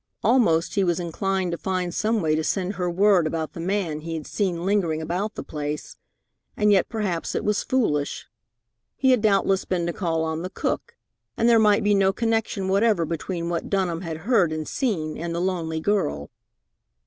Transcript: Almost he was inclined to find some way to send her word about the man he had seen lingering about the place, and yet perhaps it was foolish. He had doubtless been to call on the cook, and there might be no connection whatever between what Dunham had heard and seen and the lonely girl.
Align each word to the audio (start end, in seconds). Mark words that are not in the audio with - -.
Almost 0.23 0.73
he 0.73 0.83
was 0.83 0.99
inclined 0.99 1.51
to 1.51 1.59
find 1.59 1.93
some 1.93 2.21
way 2.23 2.33
to 2.33 2.43
send 2.43 2.73
her 2.73 2.89
word 2.89 3.27
about 3.27 3.53
the 3.53 3.59
man 3.59 3.99
he 4.01 4.15
had 4.15 4.25
seen 4.25 4.65
lingering 4.65 4.99
about 4.99 5.35
the 5.35 5.43
place, 5.43 5.95
and 6.57 6.71
yet 6.71 6.89
perhaps 6.89 7.35
it 7.35 7.45
was 7.45 7.61
foolish. 7.61 8.25
He 8.95 9.11
had 9.11 9.21
doubtless 9.21 9.63
been 9.63 9.85
to 9.85 9.93
call 9.93 10.23
on 10.23 10.41
the 10.41 10.49
cook, 10.49 10.95
and 11.37 11.47
there 11.47 11.59
might 11.59 11.83
be 11.83 11.93
no 11.93 12.11
connection 12.11 12.67
whatever 12.67 13.05
between 13.05 13.47
what 13.47 13.69
Dunham 13.69 14.01
had 14.01 14.17
heard 14.25 14.51
and 14.51 14.67
seen 14.67 15.19
and 15.19 15.35
the 15.35 15.39
lonely 15.39 15.79
girl. 15.79 16.31